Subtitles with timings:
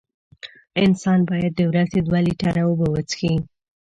[0.83, 3.33] انسان باید د ورځې دوه لېټره اوبه وڅیښي.